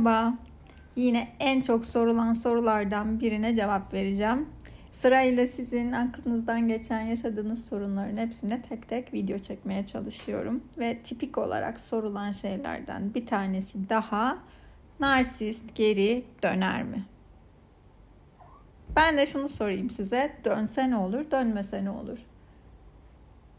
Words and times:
Merhaba. 0.00 0.38
Yine 0.96 1.28
en 1.40 1.60
çok 1.60 1.86
sorulan 1.86 2.32
sorulardan 2.32 3.20
birine 3.20 3.54
cevap 3.54 3.94
vereceğim. 3.94 4.48
Sırayla 4.92 5.46
sizin 5.46 5.92
aklınızdan 5.92 6.68
geçen 6.68 7.00
yaşadığınız 7.00 7.66
sorunların 7.66 8.16
hepsine 8.16 8.62
tek 8.62 8.88
tek 8.88 9.14
video 9.14 9.38
çekmeye 9.38 9.86
çalışıyorum. 9.86 10.64
Ve 10.78 10.98
tipik 10.98 11.38
olarak 11.38 11.80
sorulan 11.80 12.30
şeylerden 12.30 13.14
bir 13.14 13.26
tanesi 13.26 13.88
daha 13.88 14.38
narsist 15.00 15.74
geri 15.74 16.24
döner 16.42 16.82
mi? 16.82 17.04
Ben 18.96 19.16
de 19.16 19.26
şunu 19.26 19.48
sorayım 19.48 19.90
size. 19.90 20.36
Dönse 20.44 20.90
ne 20.90 20.96
olur, 20.96 21.30
dönmese 21.30 21.84
ne 21.84 21.90
olur? 21.90 22.18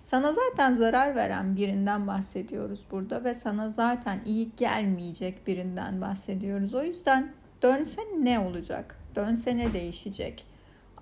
Sana 0.02 0.34
zaten 0.34 0.74
zarar 0.74 1.16
veren 1.16 1.56
birinden 1.56 2.08
bahsediyoruz 2.08 2.86
burada 2.92 3.24
ve 3.24 3.34
sana 3.34 3.70
zaten 3.70 4.22
iyi 4.26 4.52
gelmeyecek 4.58 5.48
birinden 5.48 6.02
bahsediyoruz. 6.02 6.74
O 6.74 6.84
yüzden 6.84 7.34
dönse 7.62 8.02
ne 8.20 8.40
olacak? 8.40 8.98
Dönse 9.16 9.58
ne 9.58 9.74
değişecek? 9.74 10.46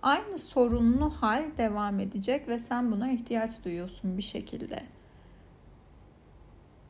Aynı 0.02 0.38
sorunlu 0.38 1.10
hal 1.10 1.44
devam 1.58 2.00
edecek 2.00 2.48
ve 2.48 2.60
sen 2.60 2.92
buna 2.92 3.12
ihtiyaç 3.12 3.66
duyuyorsun 3.66 4.18
bir 4.18 4.24
şekilde. 4.24 4.84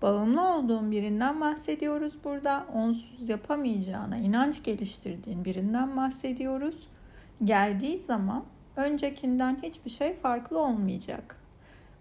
Bağımlı 0.02 0.56
olduğun 0.56 0.92
birinden 0.92 1.42
bahsediyoruz 1.42 2.14
burada. 2.24 2.66
Onsuz 2.74 3.30
yapamayacağına 3.30 4.18
inanç 4.18 4.64
geliştirdiğin 4.64 5.46
birinden 5.46 5.98
bahsediyoruz. 5.98 6.88
Geldiği 7.44 8.00
zaman 8.00 8.44
öncekinden 8.76 9.60
hiçbir 9.64 9.90
şey 9.90 10.14
farklı 10.14 10.60
olmayacak 10.60 11.39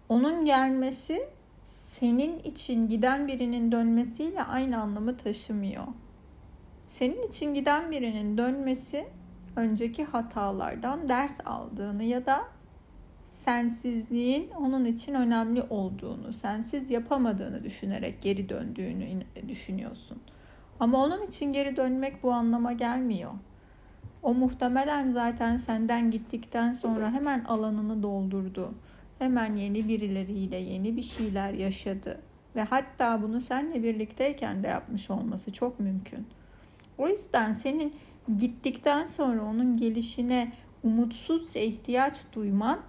onun 0.09 0.45
gelmesi 0.45 1.29
senin 1.63 2.39
için 2.39 2.87
giden 2.87 3.27
birinin 3.27 3.71
dönmesiyle 3.71 4.43
aynı 4.43 4.81
anlamı 4.81 5.17
taşımıyor. 5.17 5.83
Senin 6.87 7.27
için 7.27 7.53
giden 7.53 7.91
birinin 7.91 8.37
dönmesi 8.37 9.07
önceki 9.55 10.03
hatalardan 10.03 11.09
ders 11.09 11.39
aldığını 11.45 12.03
ya 12.03 12.25
da 12.25 12.43
sensizliğin 13.25 14.51
onun 14.51 14.85
için 14.85 15.13
önemli 15.13 15.63
olduğunu, 15.69 16.33
sensiz 16.33 16.91
yapamadığını 16.91 17.63
düşünerek 17.63 18.21
geri 18.21 18.49
döndüğünü 18.49 19.23
düşünüyorsun. 19.47 20.17
Ama 20.79 21.03
onun 21.03 21.27
için 21.27 21.53
geri 21.53 21.77
dönmek 21.77 22.23
bu 22.23 22.31
anlama 22.31 22.73
gelmiyor. 22.73 23.31
O 24.23 24.33
muhtemelen 24.33 25.11
zaten 25.11 25.57
senden 25.57 26.11
gittikten 26.11 26.71
sonra 26.71 27.11
hemen 27.11 27.43
alanını 27.43 28.03
doldurdu 28.03 28.73
hemen 29.19 29.55
yeni 29.55 29.87
birileriyle 29.87 30.57
yeni 30.57 30.97
bir 30.97 31.01
şeyler 31.01 31.53
yaşadı 31.53 32.21
ve 32.55 32.63
hatta 32.63 33.21
bunu 33.21 33.41
seninle 33.41 33.83
birlikteyken 33.83 34.63
de 34.63 34.67
yapmış 34.67 35.09
olması 35.09 35.53
çok 35.53 35.79
mümkün. 35.79 36.27
O 36.97 37.07
yüzden 37.07 37.53
senin 37.53 37.95
gittikten 38.37 39.05
sonra 39.05 39.43
onun 39.43 39.77
gelişine 39.77 40.53
umutsuzca 40.83 41.61
ihtiyaç 41.61 42.19
duyman 42.33 42.79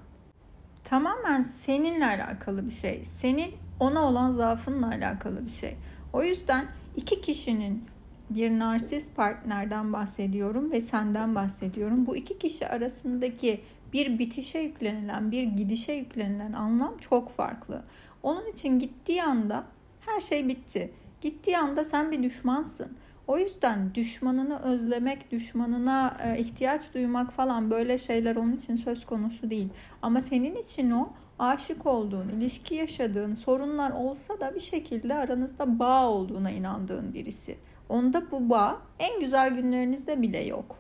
tamamen 0.84 1.40
seninle 1.40 2.06
alakalı 2.06 2.66
bir 2.66 2.70
şey. 2.70 3.04
Senin 3.04 3.54
ona 3.80 4.08
olan 4.08 4.30
zaafınla 4.30 4.88
alakalı 4.88 5.44
bir 5.44 5.50
şey. 5.50 5.76
O 6.12 6.22
yüzden 6.22 6.66
iki 6.96 7.20
kişinin 7.20 7.84
bir 8.30 8.50
narsist 8.50 9.16
partnerden 9.16 9.92
bahsediyorum 9.92 10.70
ve 10.70 10.80
senden 10.80 11.34
bahsediyorum. 11.34 12.06
Bu 12.06 12.16
iki 12.16 12.38
kişi 12.38 12.68
arasındaki 12.68 13.60
bir 13.92 14.18
bitişe 14.18 14.58
yüklenilen, 14.58 15.30
bir 15.30 15.42
gidişe 15.42 15.92
yüklenilen 15.92 16.52
anlam 16.52 16.98
çok 16.98 17.30
farklı. 17.30 17.82
Onun 18.22 18.46
için 18.52 18.78
gittiği 18.78 19.22
anda 19.22 19.64
her 20.00 20.20
şey 20.20 20.48
bitti. 20.48 20.92
Gittiği 21.20 21.58
anda 21.58 21.84
sen 21.84 22.12
bir 22.12 22.22
düşmansın. 22.22 22.96
O 23.26 23.38
yüzden 23.38 23.94
düşmanını 23.94 24.58
özlemek, 24.58 25.32
düşmanına 25.32 26.16
e, 26.24 26.38
ihtiyaç 26.38 26.94
duymak 26.94 27.32
falan 27.32 27.70
böyle 27.70 27.98
şeyler 27.98 28.36
onun 28.36 28.52
için 28.52 28.76
söz 28.76 29.06
konusu 29.06 29.50
değil. 29.50 29.68
Ama 30.02 30.20
senin 30.20 30.54
için 30.54 30.90
o 30.90 31.08
aşık 31.38 31.86
olduğun, 31.86 32.28
ilişki 32.28 32.74
yaşadığın 32.74 33.34
sorunlar 33.34 33.90
olsa 33.90 34.40
da 34.40 34.54
bir 34.54 34.60
şekilde 34.60 35.14
aranızda 35.14 35.78
bağ 35.78 36.08
olduğuna 36.08 36.50
inandığın 36.50 37.14
birisi. 37.14 37.56
Onda 37.88 38.30
bu 38.30 38.50
bağ 38.50 38.82
en 38.98 39.20
güzel 39.20 39.54
günlerinizde 39.54 40.22
bile 40.22 40.46
yok. 40.46 40.76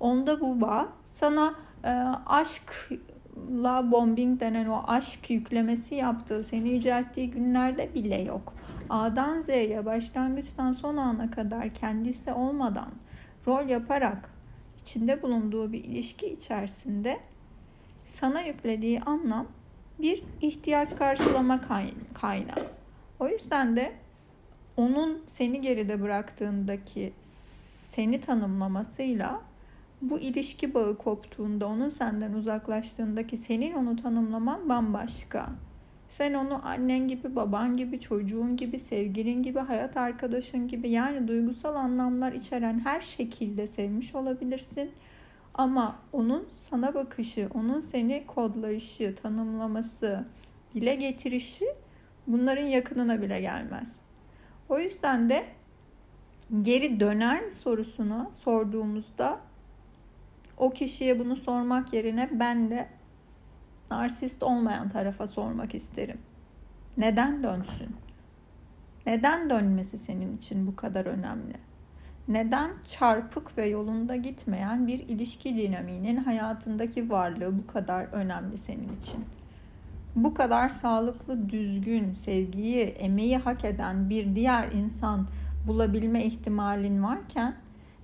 Onda 0.00 0.40
bu 0.40 0.60
bağ 0.60 0.88
sana 1.04 1.54
e, 1.84 1.90
aşkla 2.26 3.92
bombing 3.92 4.40
denen 4.40 4.66
o 4.66 4.82
aşk 4.86 5.30
yüklemesi 5.30 5.94
yaptığı, 5.94 6.42
seni 6.42 6.68
yücelttiği 6.68 7.30
günlerde 7.30 7.94
bile 7.94 8.22
yok. 8.22 8.54
A'dan 8.90 9.40
Z'ye 9.40 9.86
başlangıçtan 9.86 10.72
son 10.72 10.96
ana 10.96 11.30
kadar 11.30 11.68
kendisi 11.68 12.32
olmadan 12.32 12.90
rol 13.46 13.68
yaparak 13.68 14.30
içinde 14.80 15.22
bulunduğu 15.22 15.72
bir 15.72 15.84
ilişki 15.84 16.26
içerisinde 16.26 17.20
sana 18.04 18.40
yüklediği 18.40 19.00
anlam 19.00 19.46
bir 19.98 20.22
ihtiyaç 20.40 20.96
karşılama 20.96 21.60
kaynağı. 22.14 22.66
O 23.20 23.28
yüzden 23.28 23.76
de 23.76 23.92
onun 24.76 25.22
seni 25.26 25.60
geride 25.60 26.02
bıraktığındaki 26.02 27.12
seni 27.22 28.20
tanımlamasıyla 28.20 29.40
bu 30.02 30.18
ilişki 30.18 30.74
bağı 30.74 30.98
koptuğunda, 30.98 31.66
onun 31.66 31.88
senden 31.88 32.32
uzaklaştığındaki 32.32 33.36
senin 33.36 33.72
onu 33.72 33.96
tanımlaman 33.96 34.68
bambaşka. 34.68 35.48
Sen 36.08 36.34
onu 36.34 36.68
annen 36.68 37.08
gibi, 37.08 37.36
baban 37.36 37.76
gibi, 37.76 38.00
çocuğun 38.00 38.56
gibi, 38.56 38.78
sevgilin 38.78 39.42
gibi, 39.42 39.58
hayat 39.58 39.96
arkadaşın 39.96 40.68
gibi 40.68 40.90
yani 40.90 41.28
duygusal 41.28 41.74
anlamlar 41.74 42.32
içeren 42.32 42.80
her 42.80 43.00
şekilde 43.00 43.66
sevmiş 43.66 44.14
olabilirsin. 44.14 44.90
Ama 45.54 45.98
onun 46.12 46.48
sana 46.56 46.94
bakışı, 46.94 47.48
onun 47.54 47.80
seni 47.80 48.26
kodlayışı, 48.26 49.14
tanımlaması, 49.22 50.24
dile 50.74 50.94
getirişi 50.94 51.66
bunların 52.26 52.66
yakınına 52.66 53.22
bile 53.22 53.40
gelmez. 53.40 54.02
O 54.68 54.78
yüzden 54.78 55.28
de 55.28 55.44
geri 56.62 57.00
döner 57.00 57.46
mi 57.46 57.52
sorusunu 57.52 58.30
sorduğumuzda 58.44 59.40
o 60.58 60.70
kişiye 60.70 61.18
bunu 61.18 61.36
sormak 61.36 61.92
yerine 61.92 62.30
ben 62.32 62.70
de 62.70 62.88
narsist 63.90 64.42
olmayan 64.42 64.88
tarafa 64.88 65.26
sormak 65.26 65.74
isterim. 65.74 66.18
Neden 66.96 67.42
dönsün? 67.42 67.96
Neden 69.06 69.50
dönmesi 69.50 69.98
senin 69.98 70.36
için 70.36 70.66
bu 70.66 70.76
kadar 70.76 71.06
önemli? 71.06 71.54
Neden 72.28 72.70
çarpık 72.88 73.58
ve 73.58 73.66
yolunda 73.66 74.16
gitmeyen 74.16 74.86
bir 74.86 74.98
ilişki 74.98 75.56
dinamiğinin 75.56 76.16
hayatındaki 76.16 77.10
varlığı 77.10 77.58
bu 77.58 77.66
kadar 77.66 78.04
önemli 78.04 78.58
senin 78.58 78.96
için? 78.96 79.24
Bu 80.16 80.34
kadar 80.34 80.68
sağlıklı, 80.68 81.50
düzgün, 81.50 82.14
sevgiyi, 82.14 82.84
emeği 82.84 83.38
hak 83.38 83.64
eden 83.64 84.10
bir 84.10 84.34
diğer 84.34 84.72
insan 84.72 85.26
bulabilme 85.66 86.24
ihtimalin 86.24 87.02
varken 87.02 87.54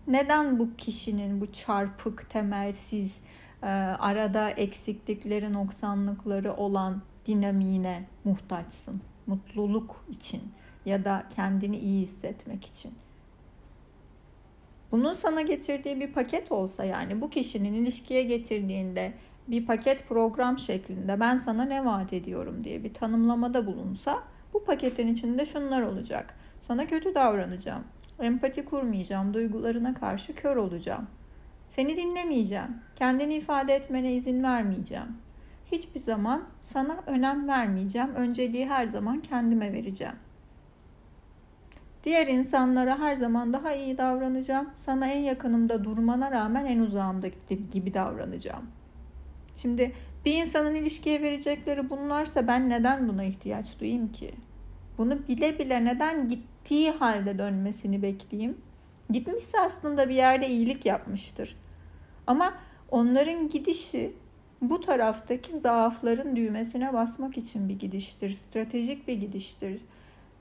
neden 0.08 0.58
bu 0.58 0.76
kişinin 0.76 1.40
bu 1.40 1.52
çarpık, 1.52 2.30
temelsiz, 2.30 3.20
e, 3.62 3.66
arada 3.66 4.50
eksiklikleri, 4.50 5.52
noksanlıkları 5.52 6.54
olan 6.54 7.02
dinamiğine 7.26 8.06
muhtaçsın? 8.24 9.00
Mutluluk 9.26 10.04
için 10.10 10.42
ya 10.86 11.04
da 11.04 11.26
kendini 11.36 11.78
iyi 11.78 12.02
hissetmek 12.02 12.64
için. 12.66 12.92
Bunun 14.92 15.12
sana 15.12 15.40
getirdiği 15.40 16.00
bir 16.00 16.12
paket 16.12 16.52
olsa 16.52 16.84
yani 16.84 17.20
bu 17.20 17.30
kişinin 17.30 17.74
ilişkiye 17.74 18.22
getirdiğinde 18.22 19.12
bir 19.48 19.66
paket 19.66 20.08
program 20.08 20.58
şeklinde 20.58 21.20
ben 21.20 21.36
sana 21.36 21.64
ne 21.64 21.84
vaat 21.84 22.12
ediyorum 22.12 22.64
diye 22.64 22.84
bir 22.84 22.94
tanımlamada 22.94 23.66
bulunsa 23.66 24.22
bu 24.52 24.64
paketin 24.64 25.08
içinde 25.08 25.46
şunlar 25.46 25.82
olacak. 25.82 26.34
Sana 26.60 26.86
kötü 26.86 27.14
davranacağım. 27.14 27.84
Empati 28.20 28.64
kurmayacağım, 28.64 29.34
duygularına 29.34 29.94
karşı 29.94 30.34
kör 30.34 30.56
olacağım. 30.56 31.06
Seni 31.68 31.96
dinlemeyeceğim, 31.96 32.76
kendini 32.96 33.34
ifade 33.34 33.74
etmene 33.74 34.14
izin 34.14 34.42
vermeyeceğim. 34.42 35.16
Hiçbir 35.72 36.00
zaman 36.00 36.44
sana 36.60 36.96
önem 37.06 37.48
vermeyeceğim, 37.48 38.14
önceliği 38.14 38.66
her 38.66 38.86
zaman 38.86 39.20
kendime 39.20 39.72
vereceğim. 39.72 40.16
Diğer 42.04 42.26
insanlara 42.26 42.98
her 42.98 43.14
zaman 43.14 43.52
daha 43.52 43.74
iyi 43.74 43.98
davranacağım. 43.98 44.70
Sana 44.74 45.06
en 45.06 45.20
yakınımda 45.20 45.84
durmana 45.84 46.30
rağmen 46.30 46.66
en 46.66 46.78
uzağımda 46.78 47.28
gibi 47.72 47.94
davranacağım. 47.94 48.64
Şimdi 49.56 49.92
bir 50.24 50.34
insanın 50.42 50.74
ilişkiye 50.74 51.22
verecekleri 51.22 51.90
bunlarsa 51.90 52.46
ben 52.46 52.70
neden 52.70 53.08
buna 53.08 53.24
ihtiyaç 53.24 53.80
duyayım 53.80 54.12
ki? 54.12 54.34
Bunu 54.98 55.28
bile 55.28 55.58
bile 55.58 55.84
neden 55.84 56.28
gittiği 56.64 56.90
halde 56.90 57.38
dönmesini 57.38 58.02
bekleyeyim? 58.02 58.58
Gitmişse 59.10 59.60
aslında 59.60 60.08
bir 60.08 60.14
yerde 60.14 60.48
iyilik 60.48 60.86
yapmıştır. 60.86 61.56
Ama 62.26 62.54
onların 62.90 63.48
gidişi 63.48 64.12
bu 64.62 64.80
taraftaki 64.80 65.52
zaafların 65.52 66.36
düğmesine 66.36 66.92
basmak 66.92 67.38
için 67.38 67.68
bir 67.68 67.78
gidiştir. 67.78 68.34
Stratejik 68.34 69.08
bir 69.08 69.14
gidiştir. 69.14 69.80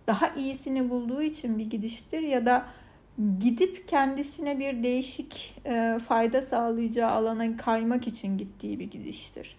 Daha 0.07 0.27
iyisini 0.27 0.89
bulduğu 0.89 1.21
için 1.21 1.57
bir 1.57 1.69
gidiştir 1.69 2.21
ya 2.21 2.45
da 2.45 2.65
gidip 3.39 3.87
kendisine 3.87 4.59
bir 4.59 4.83
değişik 4.83 5.55
e, 5.65 5.99
fayda 6.07 6.41
sağlayacağı 6.41 7.11
alana 7.11 7.57
kaymak 7.57 8.07
için 8.07 8.37
gittiği 8.37 8.79
bir 8.79 8.91
gidiştir. 8.91 9.57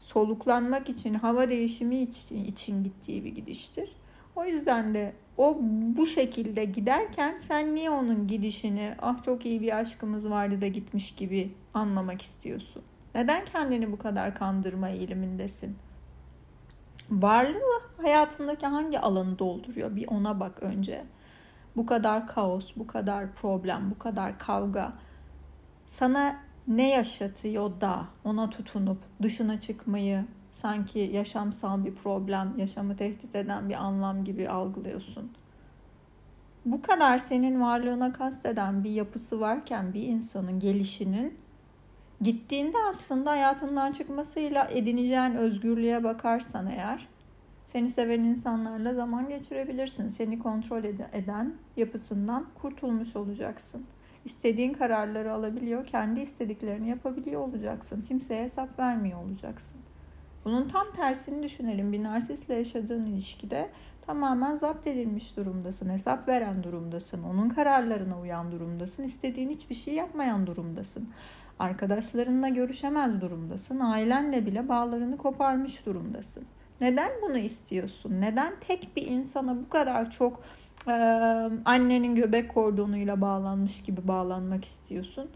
Soluklanmak 0.00 0.88
için, 0.88 1.14
hava 1.14 1.48
değişimi 1.48 2.00
için, 2.00 2.44
için 2.44 2.84
gittiği 2.84 3.24
bir 3.24 3.30
gidiştir. 3.30 3.90
O 4.38 4.44
yüzden 4.44 4.94
de 4.94 5.12
o 5.36 5.58
bu 5.96 6.06
şekilde 6.06 6.64
giderken 6.64 7.36
sen 7.36 7.74
niye 7.74 7.90
onun 7.90 8.26
gidişini 8.26 8.94
ah 9.02 9.22
çok 9.22 9.46
iyi 9.46 9.60
bir 9.60 9.76
aşkımız 9.78 10.30
vardı 10.30 10.60
da 10.60 10.66
gitmiş 10.66 11.14
gibi 11.14 11.54
anlamak 11.74 12.22
istiyorsun? 12.22 12.82
Neden 13.14 13.44
kendini 13.44 13.92
bu 13.92 13.98
kadar 13.98 14.34
kandırma 14.34 14.88
eğilimindesin? 14.88 15.76
Varlığı 17.10 17.82
hayatındaki 18.02 18.66
hangi 18.66 19.00
alanı 19.00 19.38
dolduruyor? 19.38 19.96
Bir 19.96 20.08
ona 20.08 20.40
bak 20.40 20.62
önce. 20.62 21.04
Bu 21.76 21.86
kadar 21.86 22.26
kaos, 22.26 22.72
bu 22.76 22.86
kadar 22.86 23.34
problem, 23.34 23.90
bu 23.90 23.98
kadar 23.98 24.38
kavga 24.38 24.92
sana 25.86 26.36
ne 26.68 26.90
yaşatıyor 26.90 27.80
da 27.80 28.04
ona 28.24 28.50
tutunup 28.50 28.98
dışına 29.22 29.60
çıkmayı 29.60 30.24
sanki 30.58 30.98
yaşamsal 30.98 31.84
bir 31.84 31.94
problem, 31.94 32.54
yaşamı 32.58 32.96
tehdit 32.96 33.34
eden 33.34 33.68
bir 33.68 33.74
anlam 33.74 34.24
gibi 34.24 34.48
algılıyorsun. 34.48 35.32
Bu 36.64 36.82
kadar 36.82 37.18
senin 37.18 37.60
varlığına 37.60 38.12
kasteden 38.12 38.84
bir 38.84 38.90
yapısı 38.90 39.40
varken 39.40 39.94
bir 39.94 40.02
insanın 40.02 40.60
gelişinin 40.60 41.38
gittiğinde 42.20 42.76
aslında 42.90 43.30
hayatından 43.30 43.92
çıkmasıyla 43.92 44.68
edineceğin 44.70 45.34
özgürlüğe 45.34 46.04
bakarsan 46.04 46.66
eğer 46.66 47.08
seni 47.66 47.88
seven 47.88 48.20
insanlarla 48.20 48.94
zaman 48.94 49.28
geçirebilirsin. 49.28 50.08
Seni 50.08 50.38
kontrol 50.38 50.84
eden 51.12 51.54
yapısından 51.76 52.46
kurtulmuş 52.62 53.16
olacaksın. 53.16 53.86
İstediğin 54.24 54.72
kararları 54.72 55.32
alabiliyor, 55.32 55.86
kendi 55.86 56.20
istediklerini 56.20 56.88
yapabiliyor 56.88 57.40
olacaksın. 57.40 58.04
Kimseye 58.08 58.42
hesap 58.42 58.78
vermiyor 58.78 59.24
olacaksın. 59.24 59.80
Bunun 60.44 60.68
tam 60.68 60.92
tersini 60.92 61.42
düşünelim. 61.42 61.92
Bir 61.92 62.02
narsistle 62.02 62.54
yaşadığın 62.54 63.06
ilişkide 63.06 63.70
tamamen 64.06 64.56
zapt 64.56 64.86
edilmiş 64.86 65.36
durumdasın. 65.36 65.90
Hesap 65.90 66.28
veren 66.28 66.62
durumdasın. 66.62 67.22
Onun 67.22 67.48
kararlarına 67.48 68.20
uyan 68.20 68.52
durumdasın. 68.52 69.02
İstediğin 69.02 69.50
hiçbir 69.50 69.74
şey 69.74 69.94
yapmayan 69.94 70.46
durumdasın. 70.46 71.08
Arkadaşlarınla 71.58 72.48
görüşemez 72.48 73.20
durumdasın. 73.20 73.80
Ailenle 73.80 74.46
bile 74.46 74.68
bağlarını 74.68 75.16
koparmış 75.16 75.86
durumdasın. 75.86 76.44
Neden 76.80 77.10
bunu 77.22 77.38
istiyorsun? 77.38 78.20
Neden 78.20 78.52
tek 78.60 78.96
bir 78.96 79.06
insana 79.06 79.56
bu 79.56 79.68
kadar 79.68 80.10
çok 80.10 80.40
e, 80.88 80.92
annenin 81.64 82.14
göbek 82.14 82.54
kordonuyla 82.54 83.20
bağlanmış 83.20 83.82
gibi 83.82 84.08
bağlanmak 84.08 84.64
istiyorsun? 84.64 85.30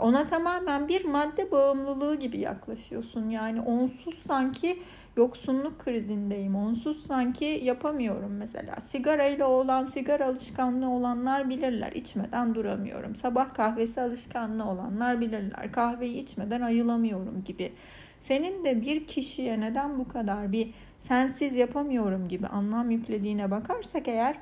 Ona 0.00 0.26
tamamen 0.26 0.88
bir 0.88 1.04
madde 1.04 1.50
bağımlılığı 1.50 2.14
gibi 2.14 2.38
yaklaşıyorsun. 2.38 3.28
Yani 3.28 3.60
onsuz 3.60 4.22
sanki 4.26 4.82
yoksunluk 5.16 5.78
krizindeyim. 5.78 6.56
Onsuz 6.56 7.06
sanki 7.06 7.44
yapamıyorum 7.44 8.36
mesela. 8.36 8.80
Sigarayla 8.80 9.48
olan, 9.48 9.86
sigara 9.86 10.26
alışkanlığı 10.26 10.90
olanlar 10.90 11.48
bilirler. 11.48 11.92
İçmeden 11.92 12.54
duramıyorum. 12.54 13.16
Sabah 13.16 13.54
kahvesi 13.54 14.00
alışkanlığı 14.00 14.64
olanlar 14.64 15.20
bilirler. 15.20 15.72
Kahveyi 15.72 16.18
içmeden 16.18 16.60
ayılamıyorum 16.60 17.44
gibi. 17.44 17.72
Senin 18.20 18.64
de 18.64 18.82
bir 18.82 19.06
kişiye 19.06 19.60
neden 19.60 19.98
bu 19.98 20.08
kadar 20.08 20.52
bir 20.52 20.74
sensiz 20.98 21.54
yapamıyorum 21.54 22.28
gibi 22.28 22.46
anlam 22.46 22.90
yüklediğine 22.90 23.50
bakarsak 23.50 24.08
eğer 24.08 24.36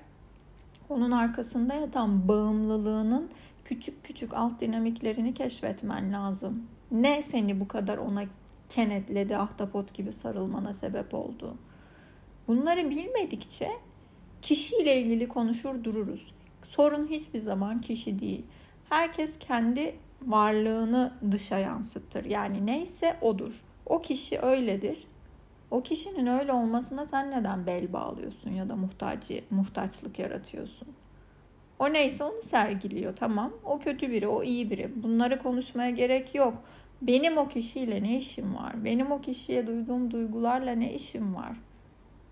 onun 0.89 1.11
arkasında 1.11 1.75
yatan 1.75 2.29
bağımlılığının 2.29 3.31
küçük 3.65 4.05
küçük 4.05 4.35
alt 4.35 4.61
dinamiklerini 4.61 5.35
keşfetmen 5.35 6.13
lazım. 6.13 6.67
Ne 6.91 7.23
seni 7.23 7.61
bu 7.61 7.69
kadar 7.69 7.99
ona 7.99 8.25
kenetledi, 8.69 9.37
ahtapot 9.37 9.95
gibi 9.95 10.13
sarılmana 10.13 10.73
sebep 10.73 11.15
oldu? 11.15 11.57
Bunları 12.49 12.91
bilmedikçe 12.91 13.71
kişiyle 14.43 15.01
ilgili 15.01 15.29
konuşur 15.29 15.85
dururuz. 15.85 16.35
Sorun 16.63 17.07
hiçbir 17.07 17.41
zaman 17.41 17.81
kişi 17.81 18.19
değil. 18.19 18.45
Herkes 18.89 19.39
kendi 19.39 19.97
varlığını 20.23 21.13
dışa 21.31 21.59
yansıtır. 21.59 22.25
Yani 22.25 22.67
neyse 22.67 23.19
odur. 23.21 23.53
O 23.87 24.03
kişi 24.03 24.39
öyledir. 24.39 25.07
O 25.71 25.83
kişinin 25.83 26.27
öyle 26.27 26.53
olmasına 26.53 27.05
sen 27.05 27.31
neden 27.31 27.67
bel 27.67 27.93
bağlıyorsun 27.93 28.51
ya 28.51 28.69
da 28.69 28.77
muhtacı, 28.77 29.45
muhtaçlık 29.51 30.19
yaratıyorsun? 30.19 30.89
O 31.83 31.93
neyse 31.93 32.25
onu 32.25 32.43
sergiliyor 32.43 33.17
tamam. 33.17 33.53
O 33.65 33.79
kötü 33.79 34.11
biri, 34.11 34.29
o 34.29 34.43
iyi 34.43 34.71
biri. 34.71 35.03
Bunları 35.03 35.39
konuşmaya 35.39 35.91
gerek 35.91 36.35
yok. 36.35 36.55
Benim 37.03 37.39
o 37.39 37.49
kişiyle 37.49 38.03
ne 38.03 38.19
işim 38.19 38.55
var? 38.55 38.85
Benim 38.85 39.13
o 39.13 39.21
kişiye 39.21 39.67
duyduğum 39.67 40.11
duygularla 40.11 40.73
ne 40.73 40.95
işim 40.95 41.35
var? 41.35 41.57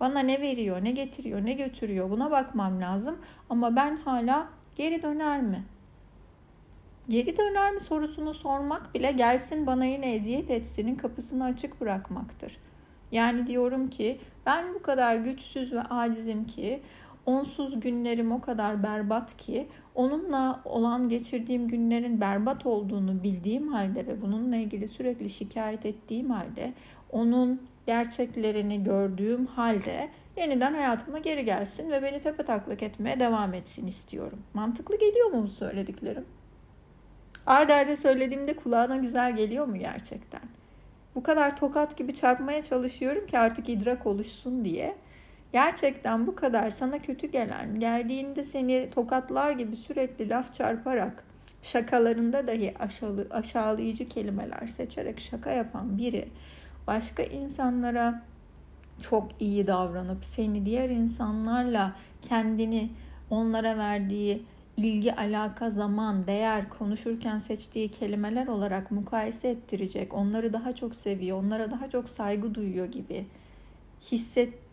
Bana 0.00 0.20
ne 0.20 0.40
veriyor, 0.40 0.84
ne 0.84 0.90
getiriyor, 0.90 1.44
ne 1.44 1.52
götürüyor? 1.52 2.10
Buna 2.10 2.30
bakmam 2.30 2.80
lazım. 2.80 3.18
Ama 3.48 3.76
ben 3.76 3.96
hala 3.96 4.48
geri 4.74 5.02
döner 5.02 5.42
mi? 5.42 5.64
Geri 7.08 7.36
döner 7.36 7.72
mi 7.72 7.80
sorusunu 7.80 8.34
sormak 8.34 8.94
bile 8.94 9.12
gelsin 9.12 9.66
bana 9.66 9.84
yine 9.84 10.14
eziyet 10.14 10.50
etsinin 10.50 10.94
kapısını 10.94 11.44
açık 11.44 11.80
bırakmaktır. 11.80 12.56
Yani 13.12 13.46
diyorum 13.46 13.90
ki 13.90 14.20
ben 14.46 14.74
bu 14.74 14.82
kadar 14.82 15.16
güçsüz 15.16 15.72
ve 15.72 15.82
acizim 15.82 16.46
ki 16.46 16.82
onsuz 17.26 17.80
günlerim 17.80 18.32
o 18.32 18.40
kadar 18.40 18.82
berbat 18.82 19.36
ki 19.36 19.68
onunla 19.94 20.60
olan 20.64 21.08
geçirdiğim 21.08 21.68
günlerin 21.68 22.20
berbat 22.20 22.66
olduğunu 22.66 23.22
bildiğim 23.22 23.68
halde 23.68 24.06
ve 24.06 24.22
bununla 24.22 24.56
ilgili 24.56 24.88
sürekli 24.88 25.28
şikayet 25.30 25.86
ettiğim 25.86 26.30
halde 26.30 26.72
onun 27.12 27.62
gerçeklerini 27.86 28.84
gördüğüm 28.84 29.46
halde 29.46 30.08
yeniden 30.36 30.74
hayatıma 30.74 31.18
geri 31.18 31.44
gelsin 31.44 31.90
ve 31.90 32.02
beni 32.02 32.20
tepe 32.20 32.42
taklak 32.42 32.82
etmeye 32.82 33.20
devam 33.20 33.54
etsin 33.54 33.86
istiyorum. 33.86 34.38
Mantıklı 34.54 34.98
geliyor 34.98 35.30
mu 35.30 35.42
bu 35.42 35.48
söylediklerim? 35.48 36.24
Arda 37.46 37.74
arda 37.74 37.96
söylediğimde 37.96 38.56
kulağına 38.56 38.96
güzel 38.96 39.36
geliyor 39.36 39.66
mu 39.66 39.76
gerçekten? 39.76 40.42
Bu 41.14 41.22
kadar 41.22 41.56
tokat 41.56 41.96
gibi 41.96 42.14
çarpmaya 42.14 42.62
çalışıyorum 42.62 43.26
ki 43.26 43.38
artık 43.38 43.68
idrak 43.68 44.06
oluşsun 44.06 44.64
diye. 44.64 44.96
Gerçekten 45.52 46.26
bu 46.26 46.34
kadar 46.34 46.70
sana 46.70 46.98
kötü 46.98 47.26
gelen, 47.26 47.80
geldiğinde 47.80 48.42
seni 48.42 48.90
tokatlar 48.94 49.52
gibi 49.52 49.76
sürekli 49.76 50.28
laf 50.28 50.54
çarparak, 50.54 51.24
şakalarında 51.62 52.46
dahi 52.46 52.74
aşağı, 52.78 53.26
aşağılayıcı 53.30 54.08
kelimeler 54.08 54.66
seçerek 54.66 55.20
şaka 55.20 55.50
yapan 55.50 55.98
biri 55.98 56.28
başka 56.86 57.22
insanlara 57.22 58.22
çok 59.00 59.28
iyi 59.40 59.66
davranıp 59.66 60.24
seni 60.24 60.66
diğer 60.66 60.90
insanlarla 60.90 61.96
kendini 62.22 62.90
onlara 63.30 63.78
verdiği 63.78 64.42
ilgi, 64.76 65.14
alaka, 65.14 65.70
zaman, 65.70 66.26
değer 66.26 66.68
konuşurken 66.68 67.38
seçtiği 67.38 67.88
kelimeler 67.88 68.46
olarak 68.46 68.90
mukayese 68.90 69.48
ettirecek, 69.48 70.14
onları 70.14 70.52
daha 70.52 70.74
çok 70.74 70.94
seviyor, 70.94 71.38
onlara 71.38 71.70
daha 71.70 71.88
çok 71.88 72.08
saygı 72.08 72.54
duyuyor 72.54 72.86
gibi 72.86 73.26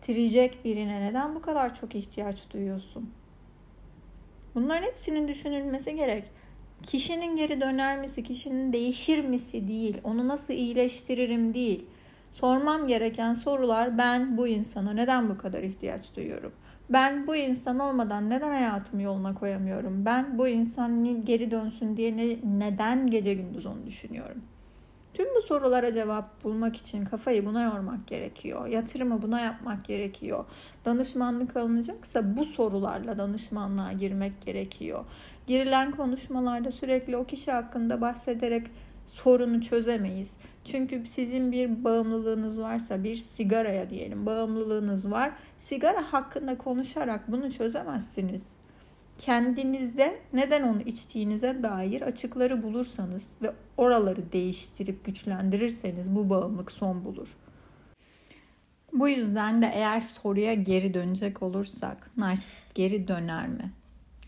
hissettirecek 0.08 0.66
birine 0.66 1.02
neden 1.02 1.36
bu 1.36 1.42
kadar 1.42 1.76
çok 1.76 1.96
ihtiyaç 1.96 2.52
duyuyorsun? 2.54 3.10
Bunların 4.56 4.84
hepsinin 4.84 5.28
düşünülmesi 5.28 5.96
gerek. 5.96 6.24
Kişinin 6.84 7.36
geri 7.36 7.62
döner 7.62 8.00
misi, 8.00 8.24
kişinin 8.24 8.74
değişir 8.74 9.26
misi 9.26 9.68
değil, 9.68 9.98
onu 10.04 10.28
nasıl 10.28 10.54
iyileştiririm 10.54 11.54
değil. 11.54 11.86
Sormam 12.32 12.88
gereken 12.88 13.34
sorular 13.34 13.98
ben 13.98 14.38
bu 14.38 14.48
insana 14.48 14.94
neden 14.94 15.30
bu 15.30 15.38
kadar 15.38 15.64
ihtiyaç 15.64 16.16
duyuyorum? 16.16 16.52
Ben 16.90 17.28
bu 17.28 17.36
insan 17.36 17.80
olmadan 17.80 18.30
neden 18.30 18.50
hayatımı 18.50 19.02
yoluna 19.02 19.34
koyamıyorum? 19.34 20.06
Ben 20.06 20.38
bu 20.38 20.48
insan 20.48 21.26
geri 21.26 21.52
dönsün 21.52 21.98
diye 21.98 22.18
ne, 22.18 22.38
neden 22.60 23.10
gece 23.10 23.34
gündüz 23.34 23.66
onu 23.66 23.86
düşünüyorum? 23.86 24.42
Tüm 25.18 25.36
bu 25.36 25.42
sorulara 25.42 25.92
cevap 25.92 26.44
bulmak 26.44 26.76
için 26.76 27.06
kafayı 27.06 27.46
buna 27.46 27.64
yormak 27.64 28.08
gerekiyor. 28.08 28.68
Yatırımı 28.68 29.22
buna 29.22 29.42
yapmak 29.42 29.86
gerekiyor. 29.86 30.46
Danışmanlık 30.86 31.58
alınacaksa 31.58 32.38
bu 32.38 32.46
sorularla 32.46 33.18
danışmanlığa 33.18 33.92
girmek 33.92 34.42
gerekiyor. 34.42 35.06
Girilen 35.48 35.92
konuşmalarda 35.92 36.72
sürekli 36.72 37.18
o 37.18 37.26
kişi 37.26 37.52
hakkında 37.52 38.02
bahsederek 38.02 38.68
sorunu 39.08 39.62
çözemeyiz. 39.62 40.38
Çünkü 40.66 41.06
sizin 41.06 41.52
bir 41.52 41.84
bağımlılığınız 41.84 42.62
varsa 42.62 43.04
bir 43.04 43.16
sigaraya 43.16 43.90
diyelim 43.90 44.26
bağımlılığınız 44.26 45.12
var. 45.12 45.32
Sigara 45.58 46.14
hakkında 46.14 46.58
konuşarak 46.58 47.32
bunu 47.32 47.52
çözemezsiniz. 47.52 48.56
Kendinizde 49.18 50.20
neden 50.34 50.64
onu 50.64 50.82
içtiğinize 50.82 51.64
dair 51.64 52.02
açıkları 52.02 52.64
bulursanız 52.64 53.36
ve 53.42 53.52
oraları 53.78 54.32
değiştirip 54.32 55.06
güçlendirirseniz 55.06 56.16
bu 56.16 56.30
bağımlılık 56.30 56.72
son 56.72 57.06
bulur. 57.06 57.28
Bu 58.94 59.10
yüzden 59.10 59.62
de 59.62 59.72
eğer 59.74 60.02
soruya 60.02 60.54
geri 60.54 60.94
dönecek 60.94 61.44
olursak 61.44 62.12
narsist 62.18 62.76
geri 62.76 63.08
döner 63.08 63.48
mi? 63.48 63.72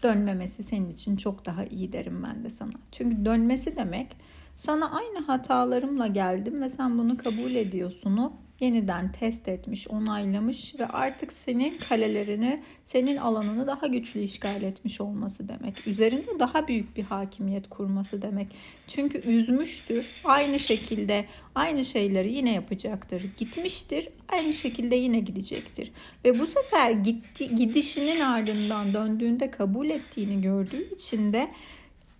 Dönmemesi 0.03 0.63
senin 0.63 0.89
için 0.89 1.15
çok 1.15 1.45
daha 1.45 1.65
iyi 1.65 1.93
derim 1.93 2.23
ben 2.23 2.43
de 2.43 2.49
sana. 2.49 2.71
Çünkü 2.91 3.25
dönmesi 3.25 3.75
demek 3.75 4.17
sana 4.59 4.91
aynı 4.91 5.19
hatalarımla 5.25 6.07
geldim 6.07 6.61
ve 6.61 6.69
sen 6.69 6.97
bunu 6.97 7.17
kabul 7.17 7.55
ediyorsun 7.55 8.33
yeniden 8.59 9.11
test 9.11 9.47
etmiş, 9.47 9.87
onaylamış 9.87 10.75
ve 10.79 10.87
artık 10.87 11.33
senin 11.33 11.77
kalelerini, 11.77 12.63
senin 12.83 13.17
alanını 13.17 13.67
daha 13.67 13.87
güçlü 13.87 14.19
işgal 14.19 14.63
etmiş 14.63 15.01
olması 15.01 15.47
demek. 15.47 15.87
Üzerinde 15.87 16.39
daha 16.39 16.67
büyük 16.67 16.97
bir 16.97 17.03
hakimiyet 17.03 17.69
kurması 17.69 18.21
demek. 18.21 18.47
Çünkü 18.87 19.17
üzmüştür. 19.17 20.05
Aynı 20.23 20.59
şekilde 20.59 21.25
aynı 21.55 21.85
şeyleri 21.85 22.33
yine 22.33 22.53
yapacaktır. 22.53 23.25
Gitmiştir. 23.37 24.09
Aynı 24.29 24.53
şekilde 24.53 24.95
yine 24.95 25.19
gidecektir. 25.19 25.91
Ve 26.25 26.39
bu 26.39 26.47
sefer 26.47 26.91
gitti, 26.91 27.55
gidişinin 27.55 28.19
ardından 28.19 28.93
döndüğünde 28.93 29.51
kabul 29.51 29.89
ettiğini 29.89 30.41
gördüğü 30.41 30.95
için 30.95 31.33
de 31.33 31.51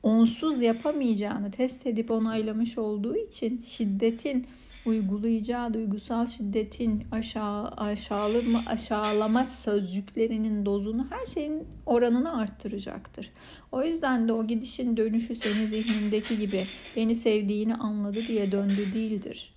onsuz 0.04 0.62
yapamayacağını 0.62 1.52
test 1.52 1.88
edip 1.88 2.12
onaylamış 2.12 2.78
olduğu 2.78 3.16
için 3.16 3.62
şiddetin 3.68 4.48
uygulayacağı 4.86 5.74
duygusal 5.74 6.26
şiddetin 6.26 7.04
aşağı 7.12 7.68
aşağılama, 7.68 8.64
aşağılama 8.68 9.46
sözcüklerinin 9.46 10.66
dozunu 10.66 11.08
her 11.10 11.26
şeyin 11.26 11.68
oranını 11.86 12.38
arttıracaktır. 12.38 13.32
O 13.72 13.84
yüzden 13.84 14.28
de 14.28 14.34
o 14.34 14.48
gidişin 14.48 14.98
dönüşü 14.98 15.36
senin 15.36 15.66
zihnindeki 15.66 16.38
gibi 16.40 16.68
beni 16.96 17.16
sevdiğini 17.16 17.76
anladı 17.76 18.28
diye 18.28 18.52
döndü 18.52 18.94
değildir. 18.94 19.54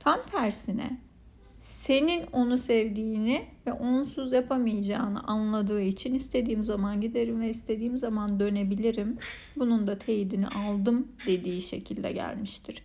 Tam 0.00 0.18
tersine 0.32 1.07
senin 1.60 2.26
onu 2.32 2.58
sevdiğini 2.58 3.44
ve 3.66 3.72
onsuz 3.72 4.32
yapamayacağını 4.32 5.20
anladığı 5.20 5.82
için 5.82 6.14
istediğim 6.14 6.64
zaman 6.64 7.00
giderim 7.00 7.40
ve 7.40 7.50
istediğim 7.50 7.98
zaman 7.98 8.40
dönebilirim. 8.40 9.18
Bunun 9.56 9.86
da 9.86 9.98
teyidini 9.98 10.48
aldım 10.48 11.08
dediği 11.26 11.62
şekilde 11.62 12.12
gelmiştir. 12.12 12.82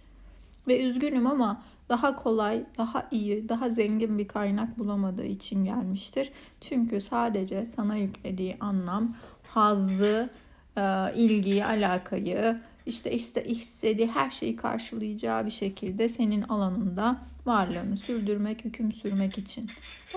Ve 0.68 0.84
üzgünüm 0.84 1.28
ama 1.28 1.62
daha 1.90 2.16
kolay, 2.16 2.64
daha 2.78 3.08
iyi, 3.12 3.50
daha 3.50 3.70
zengin 3.70 4.18
bir 4.18 4.28
kaynak 4.28 4.80
bulamadığı 4.80 5.26
için 5.26 5.66
gelmiştir. 5.66 6.32
Çünkü 6.62 7.02
sadece 7.02 7.66
sana 7.66 7.96
yüklediği 7.96 8.58
anlam 8.60 9.16
hazzı, 9.44 10.30
e, 10.78 11.14
ilgiyi, 11.16 11.66
alakayı, 11.66 12.62
işte 12.86 13.16
istediği 13.46 14.08
her 14.08 14.32
şeyi 14.32 14.56
karşılayacağı 14.56 15.46
bir 15.46 15.52
şekilde 15.52 16.10
senin 16.10 16.42
alanında 16.42 17.22
varlığını 17.46 17.98
sürdürmek, 17.98 18.66
hüküm 18.66 18.92
sürmek 18.92 19.38
için. 19.38 19.70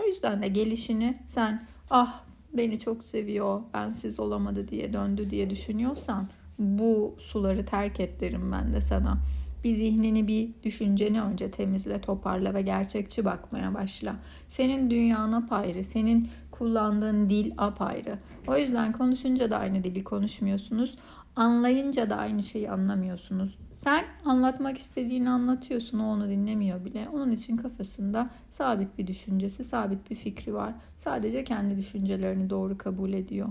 O 0.02 0.06
yüzden 0.06 0.42
de 0.42 0.48
gelişini 0.48 1.18
sen 1.26 1.66
ah 1.90 2.22
beni 2.52 2.78
çok 2.78 3.04
seviyor, 3.04 3.60
bensiz 3.74 4.20
olamadı 4.20 4.68
diye 4.68 4.92
döndü 4.92 5.30
diye 5.30 5.50
düşünüyorsan 5.50 6.28
bu 6.58 7.14
suları 7.18 7.64
terk 7.64 8.00
et 8.00 8.20
derim 8.20 8.52
ben 8.52 8.72
de 8.72 8.80
sana. 8.80 9.18
Bir 9.64 9.72
zihnini 9.72 10.28
bir 10.28 10.48
düşünceni 10.62 11.22
önce 11.22 11.50
temizle, 11.50 12.00
toparla 12.00 12.54
ve 12.54 12.62
gerçekçi 12.62 13.24
bakmaya 13.24 13.74
başla. 13.74 14.16
Senin 14.48 14.90
dünyan 14.90 15.32
apayrı, 15.32 15.84
senin 15.84 16.28
kullandığın 16.50 17.30
dil 17.30 17.52
apayrı. 17.58 18.18
O 18.46 18.56
yüzden 18.56 18.92
konuşunca 18.92 19.50
da 19.50 19.58
aynı 19.58 19.84
dili 19.84 20.04
konuşmuyorsunuz. 20.04 20.96
Anlayınca 21.36 22.10
da 22.10 22.16
aynı 22.16 22.42
şeyi 22.42 22.70
anlamıyorsunuz. 22.70 23.58
Sen 23.70 24.04
anlatmak 24.24 24.78
istediğini 24.78 25.30
anlatıyorsun, 25.30 25.98
o 25.98 26.06
onu 26.06 26.28
dinlemiyor 26.28 26.84
bile. 26.84 27.08
Onun 27.12 27.30
için 27.30 27.56
kafasında 27.56 28.30
sabit 28.50 28.98
bir 28.98 29.06
düşüncesi, 29.06 29.64
sabit 29.64 30.10
bir 30.10 30.14
fikri 30.14 30.54
var. 30.54 30.74
Sadece 30.96 31.44
kendi 31.44 31.76
düşüncelerini 31.76 32.50
doğru 32.50 32.78
kabul 32.78 33.12
ediyor. 33.12 33.48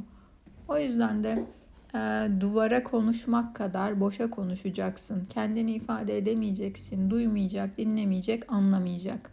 O 0.67 0.77
yüzden 0.77 1.23
de 1.23 1.45
e, 1.95 2.27
duvara 2.41 2.83
konuşmak 2.83 3.55
kadar 3.55 3.99
boşa 3.99 4.29
konuşacaksın. 4.29 5.25
Kendini 5.29 5.73
ifade 5.73 6.17
edemeyeceksin. 6.17 7.09
Duymayacak, 7.09 7.77
dinlemeyecek, 7.77 8.51
anlamayacak. 8.51 9.31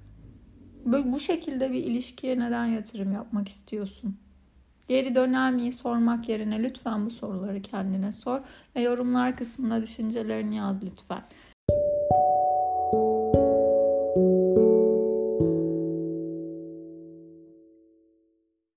Böyle 0.87 1.13
bu 1.13 1.21
şekilde 1.21 1.73
bir 1.73 1.85
ilişkiye 1.85 2.39
neden 2.39 2.67
yatırım 2.67 3.13
yapmak 3.13 3.49
istiyorsun? 3.49 4.17
Geri 4.89 5.15
döner 5.15 5.53
miyi 5.53 5.73
sormak 5.73 6.29
yerine 6.29 6.63
lütfen 6.63 7.07
bu 7.07 7.11
soruları 7.11 7.63
kendine 7.63 8.13
sor 8.13 8.41
ve 8.77 8.81
yorumlar 8.81 9.37
kısmına 9.37 9.83
düşüncelerini 9.83 10.57
yaz 10.57 10.85
lütfen. 10.85 11.23